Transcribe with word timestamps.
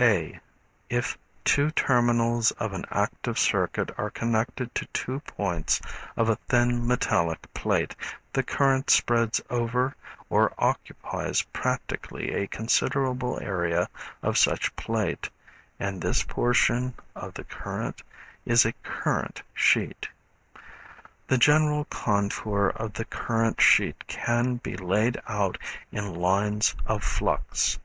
(a) 0.00 0.38
If 0.90 1.16
two 1.46 1.70
terminals 1.70 2.50
of 2.60 2.74
an 2.74 2.84
active 2.90 3.38
circuit 3.38 3.90
are 3.96 4.10
connected 4.10 4.74
to 4.74 4.84
two 4.92 5.20
points 5.20 5.80
of 6.14 6.28
a 6.28 6.36
thin 6.36 6.86
metallic 6.86 7.50
plate 7.54 7.96
the 8.34 8.42
current 8.42 8.90
spreads 8.90 9.40
over 9.48 9.96
or 10.28 10.52
occupies 10.58 11.40
practically 11.40 12.34
a 12.34 12.46
considerable 12.48 13.38
area 13.40 13.88
of 14.22 14.36
such 14.36 14.76
plate, 14.76 15.30
and 15.80 16.02
this 16.02 16.22
portion 16.22 16.92
of 17.16 17.32
the 17.32 17.44
current 17.44 18.02
is 18.44 18.66
a 18.66 18.74
current 18.82 19.40
sheet. 19.54 20.10
The 21.28 21.38
general 21.38 21.86
contour 21.86 22.74
of 22.76 22.92
the 22.92 23.06
current 23.06 23.58
sheet 23.58 24.06
can 24.06 24.56
be 24.56 24.76
laid 24.76 25.18
out 25.26 25.56
in 25.90 26.12
lines 26.14 26.76
of 26.84 27.02
flux. 27.02 27.78